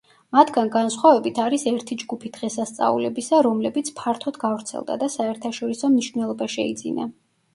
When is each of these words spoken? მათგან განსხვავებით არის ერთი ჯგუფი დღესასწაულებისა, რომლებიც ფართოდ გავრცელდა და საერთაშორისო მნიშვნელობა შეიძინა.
მათგან 0.35 0.69
განსხვავებით 0.75 1.41
არის 1.43 1.65
ერთი 1.71 1.97
ჯგუფი 2.03 2.31
დღესასწაულებისა, 2.37 3.41
რომლებიც 3.49 3.93
ფართოდ 4.01 4.41
გავრცელდა 4.47 4.97
და 5.05 5.11
საერთაშორისო 5.17 5.93
მნიშვნელობა 5.93 6.49
შეიძინა. 6.55 7.07